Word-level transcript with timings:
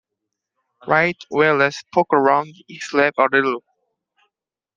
Right, 0.87 1.15
well 1.29 1.57
let's 1.57 1.83
poke 1.93 2.11
around 2.11 2.55
his 2.67 2.89
lab 2.91 3.13
a 3.19 3.25
little. 3.31 3.61